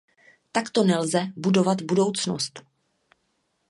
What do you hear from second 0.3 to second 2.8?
Takto nelze budovat budoucnost.